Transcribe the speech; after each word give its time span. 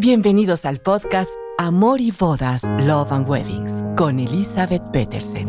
Bienvenidos 0.00 0.64
al 0.64 0.80
podcast 0.80 1.32
Amor 1.58 2.00
y 2.00 2.12
Bodas, 2.12 2.62
Love 2.78 3.10
and 3.10 3.28
Weddings 3.28 3.82
con 3.96 4.20
Elizabeth 4.20 4.92
Petersen, 4.92 5.48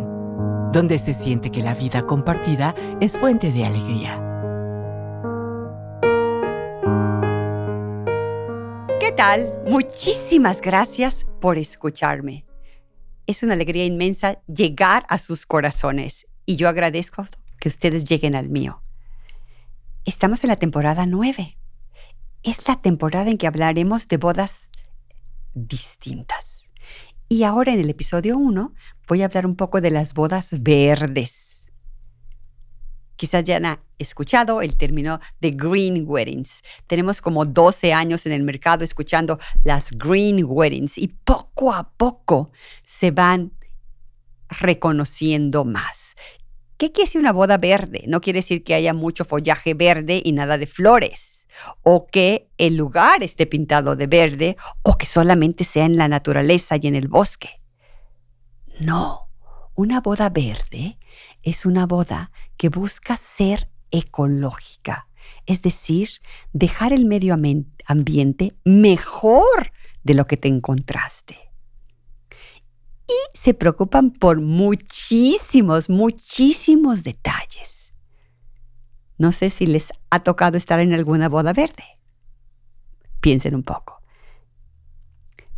donde 0.71 0.97
se 0.97 1.13
siente 1.13 1.51
que 1.51 1.61
la 1.61 1.75
vida 1.75 2.07
compartida 2.07 2.73
es 2.99 3.15
fuente 3.15 3.51
de 3.51 3.63
alegría. 3.63 4.15
¿Qué 8.99 9.11
tal? 9.11 9.53
Muchísimas 9.67 10.61
gracias 10.61 11.27
por 11.39 11.59
escucharme. 11.59 12.47
Es 13.27 13.43
una 13.43 13.53
alegría 13.53 13.85
inmensa 13.85 14.41
llegar 14.47 15.05
a 15.09 15.19
sus 15.19 15.45
corazones 15.45 16.25
y 16.47 16.55
yo 16.55 16.69
agradezco 16.69 17.23
que 17.59 17.69
ustedes 17.69 18.03
lleguen 18.03 18.33
al 18.33 18.49
mío. 18.49 18.81
Estamos 20.05 20.43
en 20.43 20.47
la 20.47 20.55
temporada 20.55 21.05
9 21.05 21.58
es 22.43 22.67
la 22.67 22.81
temporada 22.81 23.29
en 23.29 23.37
que 23.37 23.47
hablaremos 23.47 24.07
de 24.07 24.17
bodas 24.17 24.69
distintas. 25.53 26.63
Y 27.27 27.43
ahora 27.43 27.73
en 27.73 27.79
el 27.79 27.89
episodio 27.89 28.37
1 28.37 28.73
voy 29.07 29.21
a 29.21 29.25
hablar 29.25 29.45
un 29.45 29.55
poco 29.55 29.81
de 29.81 29.91
las 29.91 30.13
bodas 30.13 30.47
verdes. 30.61 31.63
Quizás 33.17 33.43
ya 33.43 33.57
han 33.57 33.79
escuchado 33.97 34.61
el 34.61 34.77
término 34.77 35.19
de 35.41 35.51
green 35.51 36.05
weddings. 36.07 36.61
Tenemos 36.87 37.21
como 37.21 37.45
12 37.45 37.91
años 37.91 38.25
en 38.25 38.31
el 38.31 38.43
mercado 38.43 38.85
escuchando 38.85 39.39
las 39.63 39.91
green 39.91 40.45
weddings 40.47 40.97
y 40.97 41.09
poco 41.09 41.73
a 41.73 41.91
poco 41.91 42.51
se 42.85 43.11
van 43.11 43.51
reconociendo 44.47 45.65
más. 45.65 46.15
¿Qué 46.77 46.93
quiere 46.93 47.07
decir 47.07 47.19
una 47.19 47.33
boda 47.33 47.57
verde? 47.57 48.05
No 48.07 48.21
quiere 48.21 48.39
decir 48.39 48.63
que 48.63 48.73
haya 48.73 48.93
mucho 48.93 49.25
follaje 49.25 49.73
verde 49.73 50.21
y 50.23 50.31
nada 50.31 50.57
de 50.57 50.65
flores 50.65 51.28
o 51.83 52.07
que 52.07 52.49
el 52.57 52.75
lugar 52.75 53.23
esté 53.23 53.45
pintado 53.45 53.95
de 53.95 54.07
verde 54.07 54.57
o 54.83 54.97
que 54.97 55.05
solamente 55.05 55.63
sea 55.63 55.85
en 55.85 55.97
la 55.97 56.07
naturaleza 56.07 56.77
y 56.77 56.87
en 56.87 56.95
el 56.95 57.07
bosque. 57.07 57.61
No, 58.79 59.29
una 59.75 60.01
boda 60.01 60.29
verde 60.29 60.97
es 61.43 61.65
una 61.65 61.85
boda 61.85 62.31
que 62.57 62.69
busca 62.69 63.17
ser 63.17 63.69
ecológica, 63.91 65.07
es 65.45 65.61
decir, 65.61 66.09
dejar 66.53 66.93
el 66.93 67.05
medio 67.05 67.35
ambiente 67.85 68.55
mejor 68.63 69.71
de 70.03 70.13
lo 70.13 70.25
que 70.25 70.37
te 70.37 70.47
encontraste. 70.47 71.37
Y 73.07 73.37
se 73.37 73.53
preocupan 73.53 74.11
por 74.11 74.39
muchísimos, 74.39 75.89
muchísimos 75.89 77.03
detalles. 77.03 77.78
No 79.19 79.31
sé 79.33 79.51
si 79.51 79.67
les 79.67 79.91
ha 80.09 80.21
tocado 80.21 80.57
estar 80.57 80.79
en 80.79 80.93
alguna 80.93 81.29
boda 81.29 81.53
verde. 81.53 81.83
Piensen 83.19 83.53
un 83.53 83.63
poco. 83.63 84.01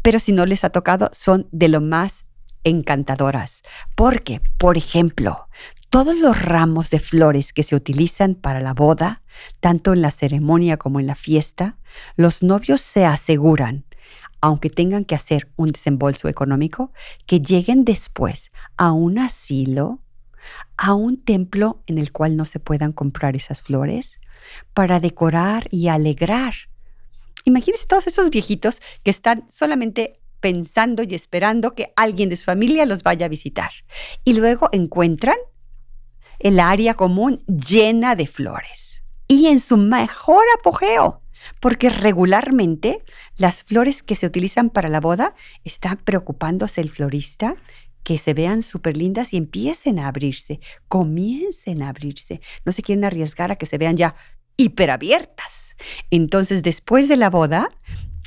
Pero 0.02 0.18
si 0.20 0.32
no 0.32 0.46
les 0.48 0.64
ha 0.64 0.72
tocado, 0.72 1.12
son 1.14 1.48
de 1.52 1.70
lo 1.70 1.80
más 1.80 2.26
encantadoras. 2.64 3.62
Porque, 3.96 4.42
por 4.58 4.78
ejemplo, 4.78 5.48
todos 5.92 6.18
los 6.18 6.42
ramos 6.42 6.90
de 6.90 7.00
flores 7.00 7.54
que 7.54 7.62
se 7.62 7.76
utilizan 7.76 8.34
para 8.34 8.62
la 8.62 8.74
boda, 8.74 9.22
tanto 9.60 9.94
en 9.94 10.02
la 10.02 10.10
ceremonia 10.10 10.78
como 10.78 11.00
en 11.00 11.06
la 11.06 11.16
fiesta, 11.16 11.78
los 12.16 12.42
novios 12.42 12.82
se 12.82 13.06
aseguran, 13.06 13.86
aunque 14.42 14.72
tengan 14.72 15.06
que 15.06 15.14
hacer 15.14 15.52
un 15.56 15.68
desembolso 15.68 16.30
económico, 16.30 16.92
que 17.28 17.42
lleguen 17.42 17.86
después 17.86 18.52
a 18.76 18.92
un 18.92 19.20
asilo 19.20 20.00
a 20.78 20.94
un 20.94 21.24
templo 21.24 21.82
en 21.88 21.98
el 21.98 22.12
cual 22.12 22.36
no 22.36 22.46
se 22.46 22.60
puedan 22.60 22.92
comprar 22.92 23.36
esas 23.36 23.62
flores 23.62 24.20
para 24.74 25.00
decorar 25.00 25.68
y 25.72 25.88
alegrar. 25.88 26.54
Imagínense 27.44 27.86
todos 27.88 28.08
esos 28.08 28.30
viejitos 28.30 28.82
que 29.04 29.12
están 29.12 29.46
solamente 29.50 30.20
pensando 30.40 31.04
y 31.04 31.16
esperando 31.16 31.76
que 31.76 31.94
alguien 31.96 32.30
de 32.30 32.38
su 32.38 32.46
familia 32.46 32.86
los 32.86 33.04
vaya 33.04 33.28
a 33.28 33.30
visitar. 33.30 33.72
Y 34.24 34.34
luego 34.34 34.70
encuentran 34.72 35.38
el 36.40 36.60
área 36.60 36.96
común 36.96 37.44
llena 37.46 38.16
de 38.16 38.28
flores. 38.28 39.04
Y 39.28 39.48
en 39.48 39.60
su 39.60 39.78
mejor 39.78 40.44
apogeo, 40.60 41.22
porque 41.60 41.90
regularmente 41.90 43.04
las 43.38 43.64
flores 43.64 44.04
que 44.04 44.16
se 44.16 44.26
utilizan 44.26 44.70
para 44.70 44.90
la 44.90 45.00
boda 45.00 45.36
están 45.64 45.98
preocupándose 45.98 46.82
el 46.82 46.90
florista 46.90 47.56
que 48.04 48.18
se 48.18 48.34
vean 48.34 48.64
súper 48.64 48.98
lindas 48.98 49.34
y 49.34 49.38
empiecen 49.38 50.00
a 50.00 50.08
abrirse, 50.08 50.60
comiencen 50.88 51.84
a 51.84 51.90
abrirse. 51.90 52.42
No 52.66 52.72
se 52.72 52.82
quieren 52.82 53.06
arriesgar 53.06 53.52
a 53.52 53.56
que 53.56 53.66
se 53.66 53.78
vean 53.78 53.98
ya 53.98 54.16
hiperabiertas. 54.58 55.76
Entonces, 56.10 56.64
después 56.64 57.08
de 57.08 57.18
la 57.18 57.30
boda, 57.30 57.70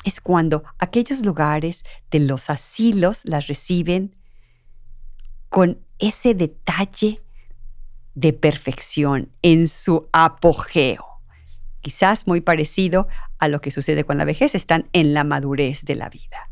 es 0.04 0.20
cuando 0.20 0.64
aquellos 0.78 1.24
lugares 1.24 1.84
de 2.10 2.20
los 2.20 2.50
asilos 2.50 3.22
las 3.24 3.46
reciben 3.46 4.16
con 5.48 5.78
ese 5.98 6.34
detalle 6.34 7.22
de 8.14 8.32
perfección 8.32 9.30
en 9.42 9.68
su 9.68 10.08
apogeo. 10.12 11.04
Quizás 11.80 12.26
muy 12.26 12.40
parecido 12.40 13.08
a 13.38 13.48
lo 13.48 13.60
que 13.60 13.70
sucede 13.70 14.04
con 14.04 14.18
la 14.18 14.24
vejez, 14.24 14.54
están 14.54 14.88
en 14.92 15.14
la 15.14 15.24
madurez 15.24 15.84
de 15.84 15.94
la 15.94 16.08
vida. 16.08 16.48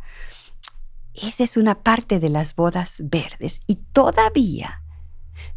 Esa 1.15 1.45
es 1.45 1.57
una 1.57 1.83
parte 1.83 2.21
de 2.21 2.31
las 2.31 2.55
bodas 2.55 2.97
verdes 2.99 3.61
y 3.67 3.77
todavía 3.93 4.83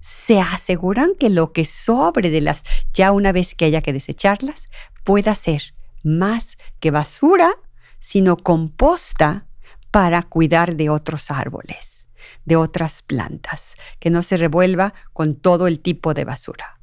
se 0.02 0.40
aseguran 0.40 1.14
que 1.18 1.30
lo 1.30 1.54
que 1.54 1.66
sobre 1.66 2.30
de 2.30 2.42
las, 2.42 2.64
ya 2.94 3.12
una 3.12 3.32
vez 3.32 3.56
que 3.56 3.66
haya 3.66 3.82
que 3.82 3.94
desecharlas, 3.94 4.70
pueda 5.04 5.34
ser 5.36 5.74
más 6.04 6.58
que 6.80 6.92
basura, 6.92 7.52
sino 8.00 8.38
composta 8.38 9.48
para 9.92 10.24
cuidar 10.24 10.76
de 10.76 10.90
otros 10.90 11.32
árboles, 11.32 12.08
de 12.44 12.56
otras 12.58 13.02
plantas, 13.02 13.76
que 14.00 14.10
no 14.10 14.24
se 14.24 14.38
revuelva 14.38 14.94
con 15.14 15.36
todo 15.36 15.68
el 15.68 15.80
tipo 15.80 16.14
de 16.14 16.26
basura. 16.26 16.80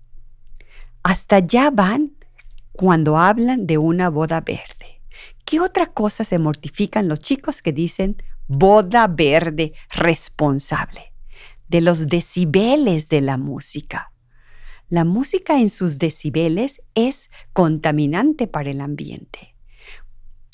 Hasta 1.02 1.36
allá 1.36 1.70
van 1.70 2.12
cuando 2.72 3.18
hablan 3.18 3.66
de 3.66 3.76
una 3.76 4.08
boda 4.08 4.40
verde. 4.40 5.02
¿Qué 5.44 5.60
otra 5.60 5.86
cosa 5.86 6.24
se 6.24 6.38
mortifican 6.38 7.08
los 7.08 7.18
chicos 7.18 7.60
que 7.60 7.72
dicen 7.72 8.16
boda 8.46 9.06
verde 9.06 9.72
responsable, 9.90 11.12
de 11.68 11.80
los 11.80 12.06
decibeles 12.06 13.08
de 13.08 13.20
la 13.20 13.36
música. 13.36 14.12
La 14.88 15.04
música 15.04 15.58
en 15.58 15.70
sus 15.70 15.98
decibeles 15.98 16.82
es 16.94 17.30
contaminante 17.52 18.46
para 18.46 18.70
el 18.70 18.80
ambiente. 18.80 19.54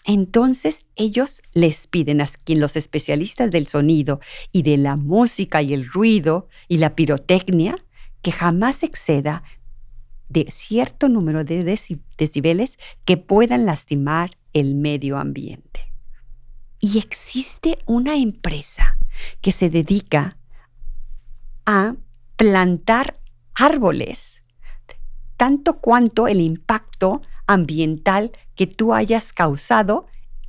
Entonces 0.05 0.87
ellos 0.97 1.43
les 1.53 1.87
piden 1.87 2.21
a 2.21 2.29
quien 2.45 2.61
los 2.61 2.77
especialistas 2.77 3.51
del 3.51 3.67
sonido 3.67 4.21
y 4.53 4.63
de 4.63 4.77
la 4.77 4.97
música 4.97 5.61
y 5.61 5.75
el 5.75 5.87
ruido 5.87 6.49
y 6.67 6.79
la 6.79 6.95
pirotecnia 6.95 7.85
que 8.23 8.33
jamás 8.33 8.83
exceda 8.83 9.43
de 10.29 10.47
cierto 10.51 11.09
número 11.09 11.45
de 11.45 11.63
decibeles 12.17 12.79
que 13.05 13.17
puedan 13.17 13.67
lastimar 13.67 14.39
el 14.53 14.75
medio 14.75 15.19
ambiente. 15.19 15.88
Y 16.81 16.99
existe 16.99 17.79
una 17.87 18.17
empresa 18.17 18.97
que 19.41 19.53
se 19.53 19.71
dedica 19.71 20.37
a 21.67 21.95
plantar 22.37 23.19
árboles, 23.55 24.43
tanto 25.37 25.81
cuanto 25.81 26.29
el 26.29 26.41
impacto 26.41 27.21
ambiental 27.47 28.33
que 28.55 28.67
tú 28.67 28.95
hayas 28.95 29.33
causado 29.33 30.07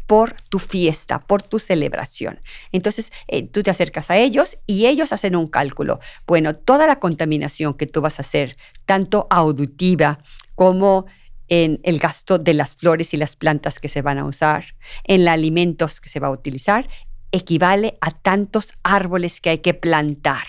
por 0.09 0.34
tu 0.50 0.57
fiesta, 0.57 1.19
por 1.19 1.44
tu 1.44 1.59
celebración. 1.59 2.39
Entonces, 2.72 3.12
eh, 3.28 3.47
tú 3.47 3.62
te 3.62 3.69
acercas 3.69 4.09
a 4.09 4.18
ellos 4.18 4.57
y 4.66 4.88
ellos 4.88 5.13
hacen 5.13 5.35
un 5.35 5.45
cálculo. 5.45 6.00
Bueno, 6.25 6.56
toda 6.56 6.88
la 6.88 7.00
contaminación 7.00 7.75
que 7.75 7.85
tú 7.85 8.01
vas 8.01 8.18
a 8.18 8.23
hacer, 8.23 8.57
tanto 8.88 9.28
auditiva 9.29 10.18
como 10.56 11.06
en 11.49 11.79
el 11.83 11.99
gasto 11.99 12.37
de 12.39 12.53
las 12.53 12.75
flores 12.75 13.13
y 13.13 13.18
las 13.18 13.35
plantas 13.35 13.79
que 13.79 13.89
se 13.89 14.01
van 14.01 14.18
a 14.18 14.25
usar, 14.25 14.75
en 15.03 15.25
los 15.25 15.33
alimentos 15.33 16.00
que 16.00 16.09
se 16.09 16.19
va 16.19 16.27
a 16.27 16.31
utilizar, 16.31 16.88
equivale 17.31 17.97
a 18.01 18.12
tantos 18.12 18.74
árboles 18.83 19.41
que 19.41 19.50
hay 19.50 19.59
que 19.59 19.74
plantar. 19.74 20.44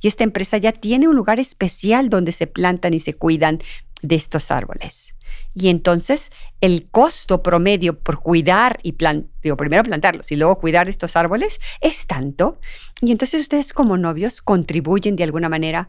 Y 0.00 0.08
esta 0.08 0.24
empresa 0.24 0.58
ya 0.58 0.72
tiene 0.72 1.08
un 1.08 1.16
lugar 1.16 1.38
especial 1.38 2.10
donde 2.10 2.32
se 2.32 2.46
plantan 2.46 2.94
y 2.94 3.00
se 3.00 3.14
cuidan 3.14 3.60
de 4.02 4.16
estos 4.16 4.50
árboles. 4.50 5.14
Y 5.54 5.68
entonces 5.68 6.30
el 6.60 6.88
costo 6.88 7.42
promedio 7.42 7.98
por 7.98 8.20
cuidar 8.20 8.78
y 8.82 8.92
plantar, 8.92 9.56
primero 9.56 9.82
plantarlos 9.82 10.30
y 10.30 10.36
luego 10.36 10.58
cuidar 10.58 10.88
estos 10.88 11.16
árboles 11.16 11.60
es 11.80 12.06
tanto. 12.06 12.58
Y 13.00 13.12
entonces 13.12 13.42
ustedes 13.42 13.72
como 13.72 13.96
novios 13.96 14.42
contribuyen 14.42 15.16
de 15.16 15.24
alguna 15.24 15.48
manera, 15.48 15.88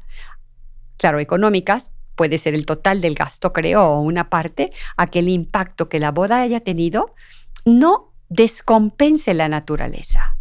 claro, 0.98 1.20
económicas, 1.20 1.92
puede 2.20 2.38
ser 2.38 2.54
el 2.54 2.66
total 2.66 3.00
del 3.00 3.16
gasto, 3.16 3.54
creo, 3.54 3.82
o 3.82 4.02
una 4.02 4.30
parte, 4.30 4.74
a 4.98 5.08
que 5.08 5.20
el 5.20 5.30
impacto 5.30 5.88
que 5.88 6.02
la 6.02 6.12
boda 6.12 6.42
haya 6.42 6.60
tenido 6.60 7.16
no 7.64 8.12
descompense 8.28 9.34
la 9.34 9.48
naturaleza. 9.48 10.36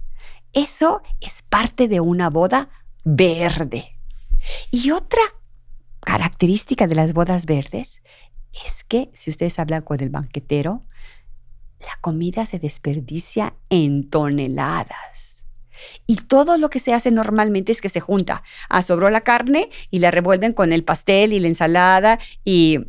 Eso 0.52 1.02
es 1.20 1.42
parte 1.42 1.86
de 1.86 2.00
una 2.00 2.30
boda 2.30 2.68
verde. 3.04 3.96
Y 4.72 4.90
otra 4.90 5.22
característica 6.00 6.88
de 6.88 6.96
las 6.96 7.12
bodas 7.12 7.46
verdes 7.46 8.02
es 8.64 8.82
que, 8.82 9.12
si 9.14 9.30
ustedes 9.30 9.60
hablan 9.60 9.82
con 9.82 10.00
el 10.00 10.10
banquetero, 10.10 10.82
la 11.78 11.96
comida 12.00 12.44
se 12.44 12.58
desperdicia 12.58 13.54
en 13.70 14.10
toneladas. 14.10 15.27
Y 16.06 16.16
todo 16.16 16.58
lo 16.58 16.70
que 16.70 16.80
se 16.80 16.94
hace 16.94 17.10
normalmente 17.10 17.72
es 17.72 17.80
que 17.80 17.88
se 17.88 18.00
junta. 18.00 18.42
Ah, 18.68 18.82
sobró 18.82 19.10
la 19.10 19.22
carne 19.22 19.70
y 19.90 19.98
la 19.98 20.10
revuelven 20.10 20.52
con 20.52 20.72
el 20.72 20.84
pastel 20.84 21.32
y 21.32 21.40
la 21.40 21.48
ensalada 21.48 22.18
y 22.44 22.80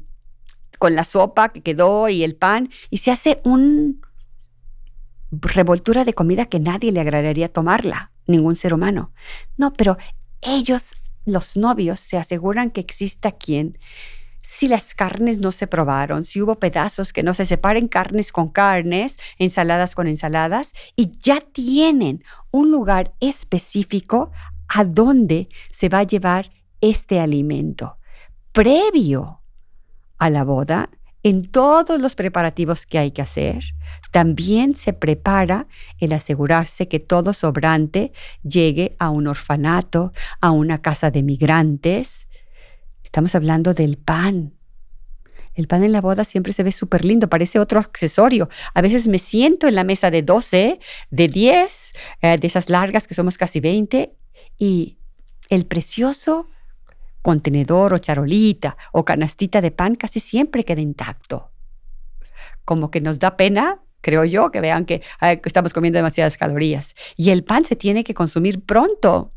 con 0.78 0.96
la 0.96 1.04
sopa 1.04 1.50
que 1.50 1.62
quedó 1.62 2.10
y 2.10 2.24
el 2.24 2.36
pan. 2.36 2.70
Y 2.90 2.98
se 2.98 3.12
hace 3.12 3.42
un 3.44 4.02
revoltura 5.32 6.06
de 6.06 6.14
comida 6.14 6.46
que 6.46 6.60
nadie 6.60 6.92
le 6.92 7.02
agradaría 7.02 7.54
tomarla, 7.54 8.12
ningún 8.26 8.56
ser 8.56 8.74
humano. 8.74 9.14
No, 9.58 9.74
pero 9.74 9.98
ellos, 10.42 10.96
los 11.26 11.56
novios, 11.56 12.00
se 12.00 12.18
aseguran 12.18 12.72
que 12.72 12.82
exista 12.82 13.32
quien 13.32 13.78
si 14.50 14.68
las 14.68 14.96
carnes 14.96 15.38
no 15.38 15.52
se 15.52 15.68
probaron, 15.68 16.26
si 16.26 16.42
hubo 16.42 16.56
pedazos 16.60 17.14
que 17.14 17.22
no 17.22 17.36
se 17.36 17.46
separen 17.46 17.88
carnes 17.88 18.32
con 18.32 18.50
carnes, 18.50 19.20
ensaladas 19.38 19.94
con 19.94 20.08
ensaladas, 20.08 20.74
y 20.96 21.12
ya 21.20 21.40
tienen 21.40 22.24
un 22.52 22.72
lugar 22.72 23.14
específico 23.20 24.32
a 24.68 24.84
donde 24.84 25.50
se 25.72 25.90
va 25.90 26.00
a 26.00 26.04
llevar 26.04 26.52
este 26.82 27.20
alimento. 27.20 27.98
Previo 28.52 29.42
a 30.18 30.30
la 30.30 30.44
boda, 30.44 30.90
en 31.22 31.42
todos 31.42 32.02
los 32.02 32.16
preparativos 32.16 32.86
que 32.86 32.98
hay 32.98 33.12
que 33.12 33.22
hacer, 33.22 33.64
también 34.12 34.76
se 34.76 34.94
prepara 34.94 35.68
el 35.98 36.14
asegurarse 36.14 36.88
que 36.88 37.00
todo 37.00 37.34
sobrante 37.34 38.14
llegue 38.44 38.96
a 39.00 39.10
un 39.10 39.28
orfanato, 39.28 40.14
a 40.40 40.52
una 40.52 40.82
casa 40.82 41.12
de 41.12 41.24
migrantes, 41.24 42.30
Estamos 43.10 43.34
hablando 43.34 43.74
del 43.74 43.98
pan. 43.98 44.54
El 45.60 45.68
pan 45.68 45.84
en 45.84 45.92
la 45.92 46.00
boda 46.00 46.24
siempre 46.24 46.54
se 46.54 46.64
ve 46.64 46.72
súper 46.72 47.04
lindo, 47.04 47.28
parece 47.28 47.60
otro 47.60 47.82
accesorio. 47.82 48.48
A 48.74 48.82
veces 48.82 49.10
me 49.10 49.20
siento 49.20 49.68
en 49.68 49.76
la 49.76 49.84
mesa 49.84 50.10
de 50.10 50.22
12, 50.22 50.80
de 51.10 51.28
10, 51.28 51.94
eh, 52.22 52.38
de 52.38 52.48
esas 52.48 52.70
largas 52.70 53.08
que 53.08 53.14
somos 53.14 53.38
casi 53.38 53.60
20, 53.60 54.16
y 54.58 55.00
el 55.50 55.66
precioso 55.66 56.48
contenedor 57.22 57.94
o 57.94 57.98
charolita 57.98 58.78
o 58.94 59.04
canastita 59.04 59.60
de 59.60 59.72
pan 59.72 59.96
casi 59.96 60.22
siempre 60.22 60.64
queda 60.64 60.80
intacto. 60.80 61.52
Como 62.64 62.90
que 62.90 63.02
nos 63.02 63.20
da 63.20 63.36
pena, 63.36 63.82
creo 64.00 64.24
yo, 64.24 64.52
que 64.52 64.62
vean 64.62 64.86
que 64.86 65.02
estamos 65.44 65.74
comiendo 65.74 65.98
demasiadas 65.98 66.38
calorías. 66.38 66.96
Y 67.18 67.32
el 67.32 67.44
pan 67.44 67.66
se 67.66 67.76
tiene 67.76 68.06
que 68.06 68.14
consumir 68.14 68.64
pronto. 68.64 69.34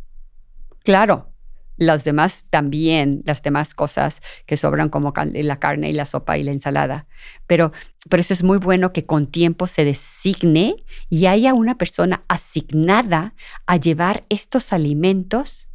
Claro, 0.84 1.31
los 1.76 2.04
demás 2.04 2.46
también, 2.50 3.22
las 3.24 3.42
demás 3.42 3.74
cosas 3.74 4.20
que 4.46 4.56
sobran 4.56 4.88
como 4.88 5.12
la 5.16 5.58
carne 5.58 5.90
y 5.90 5.92
la 5.92 6.06
sopa 6.06 6.38
y 6.38 6.44
la 6.44 6.52
ensalada. 6.52 7.06
Pero 7.46 7.72
por 8.08 8.20
eso 8.20 8.32
es 8.34 8.42
muy 8.42 8.58
bueno 8.58 8.92
que 8.92 9.06
con 9.06 9.26
tiempo 9.26 9.66
se 9.66 9.84
designe 9.84 10.76
y 11.08 11.26
haya 11.26 11.54
una 11.54 11.76
persona 11.78 12.24
asignada 12.28 13.34
a 13.66 13.76
llevar 13.76 14.24
estos 14.28 14.72
alimentos 14.72 15.69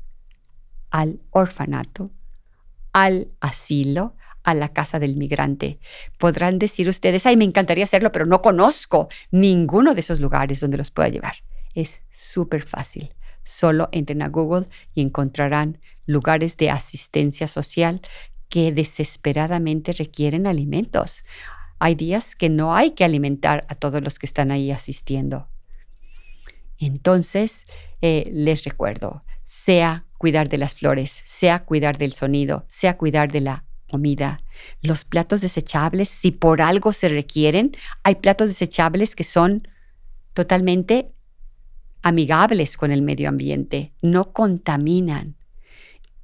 al 0.90 1.20
orfanato, 1.32 2.12
al 2.94 3.30
asilo, 3.40 4.16
a 4.44 4.54
la 4.54 4.70
casa 4.70 4.98
del 4.98 5.18
migrante. 5.18 5.78
Podrán 6.18 6.58
decir 6.58 6.88
ustedes, 6.88 7.26
ay, 7.26 7.36
me 7.36 7.44
encantaría 7.44 7.84
hacerlo, 7.84 8.14
pero 8.14 8.26
no 8.26 8.42
conozco 8.42 9.10
ninguno 9.30 9.94
de 9.94 10.00
esos 10.00 10.22
lugares 10.22 10.62
donde 10.62 10.78
los 10.78 10.90
pueda 10.90 11.10
llevar. 11.10 11.36
Es 11.76 12.02
súper 12.10 12.64
fácil. 12.64 13.14
Solo 13.48 13.88
entren 13.94 14.22
a 14.22 14.28
Google 14.28 14.68
y 14.94 15.02
encontrarán 15.02 15.80
lugares 16.06 16.58
de 16.58 16.70
asistencia 16.70 17.48
social 17.48 18.02
que 18.50 18.72
desesperadamente 18.72 19.94
requieren 19.94 20.48
alimentos. 20.48 21.24
Hay 21.80 21.96
días 21.96 22.36
que 22.36 22.50
no 22.50 22.76
hay 22.76 22.92
que 22.92 23.06
alimentar 23.06 23.66
a 23.70 23.76
todos 23.76 24.04
los 24.04 24.20
que 24.20 24.26
están 24.26 24.52
ahí 24.52 24.72
asistiendo. 24.72 25.48
Entonces, 26.78 27.66
eh, 28.02 28.30
les 28.32 28.64
recuerdo, 28.64 29.24
sea 29.44 30.06
cuidar 30.18 30.50
de 30.50 30.58
las 30.58 30.76
flores, 30.76 31.22
sea 31.26 31.64
cuidar 31.64 31.98
del 31.98 32.14
sonido, 32.14 32.66
sea 32.68 32.98
cuidar 32.98 33.32
de 33.32 33.42
la 33.42 33.64
comida. 33.90 34.42
Los 34.82 35.06
platos 35.06 35.42
desechables, 35.42 36.10
si 36.10 36.32
por 36.32 36.62
algo 36.62 36.92
se 36.92 37.08
requieren, 37.10 37.76
hay 38.04 38.16
platos 38.16 38.50
desechables 38.50 39.16
que 39.16 39.24
son 39.24 39.68
totalmente 40.34 41.14
amigables 42.02 42.78
con 42.78 42.92
el 42.92 43.02
medio 43.02 43.30
ambiente, 43.30 43.92
no 44.02 44.32
contaminan. 44.32 45.36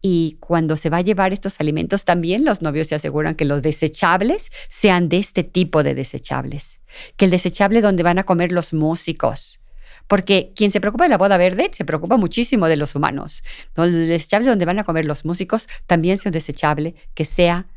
Y 0.02 0.38
cuando 0.42 0.76
se 0.76 0.90
va 0.90 0.98
a 0.98 1.02
llevar 1.02 1.32
estos 1.32 1.60
alimentos, 1.62 2.04
también 2.04 2.44
los 2.44 2.62
novios 2.62 2.88
se 2.88 2.96
aseguran 2.96 3.36
que 3.36 3.46
los 3.46 3.62
desechables 3.62 4.52
sean 4.68 5.08
de 5.08 5.18
este 5.18 5.44
tipo 5.44 5.82
de 5.82 5.96
desechables. 5.96 6.82
Que 7.16 7.26
el 7.26 7.32
desechable 7.32 7.82
donde 7.82 8.04
van 8.04 8.20
a 8.20 8.26
comer 8.26 8.52
los 8.52 8.74
músicos. 8.74 9.62
Porque 10.08 10.52
quien 10.56 10.72
se 10.72 10.82
preocupa 10.82 11.06
de 11.06 11.10
la 11.10 11.18
boda 11.18 11.38
verde 11.38 11.72
se 11.74 11.86
preocupa 11.86 12.18
muchísimo 12.18 12.68
de 12.68 12.76
los 12.76 12.96
humanos. 12.96 13.44
El 13.78 14.08
desechable 14.08 14.50
donde 14.50 14.66
van 14.66 14.80
a 14.80 14.84
comer 14.84 15.06
los 15.06 15.24
músicos 15.24 15.70
también 15.88 16.18
sea 16.18 16.30
un 16.30 16.34
desechable 16.34 16.96
que 17.14 17.24
sea 17.24 17.68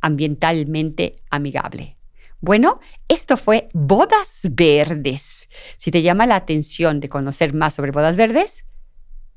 ambientalmente 0.00 1.16
amigable. 1.30 1.96
Bueno, 2.40 2.80
esto 3.08 3.36
fue 3.36 3.68
Bodas 3.72 4.42
Verdes. 4.50 5.48
Si 5.76 5.90
te 5.90 6.02
llama 6.02 6.26
la 6.26 6.36
atención 6.36 7.00
de 7.00 7.08
conocer 7.08 7.54
más 7.54 7.74
sobre 7.74 7.92
bodas 7.92 8.16
verdes, 8.16 8.64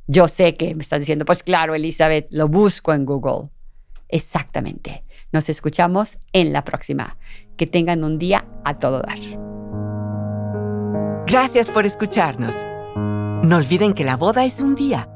yo 0.08 0.28
sé 0.28 0.56
que 0.56 0.76
me 0.76 0.82
estás 0.82 1.00
diciendo, 1.00 1.26
pues 1.26 1.44
claro, 1.44 1.76
Elizabeth, 1.76 2.28
lo 2.32 2.48
busco 2.48 2.94
en 2.94 3.06
Google. 3.06 3.50
Exactamente. 4.10 5.04
Nos 5.32 5.50
escuchamos 5.50 6.18
en 6.34 6.52
la 6.52 6.64
próxima. 6.64 7.18
Que 7.58 7.68
tengan 7.68 8.04
un 8.04 8.18
día 8.18 8.46
a 8.66 8.80
todo 8.80 9.02
dar. 9.02 9.20
Gracias 11.28 11.70
por 11.70 11.86
escucharnos. 11.86 12.56
No 13.44 13.58
olviden 13.58 13.94
que 13.94 14.04
la 14.04 14.18
boda 14.18 14.46
es 14.46 14.60
un 14.60 14.76
día 14.76 15.10